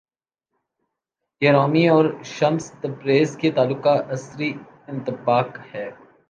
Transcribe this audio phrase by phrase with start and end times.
[1.41, 4.53] یہ رومی اور Shams Tabriz کے تعلق کا عصری
[4.87, 5.89] انطباق ہے۔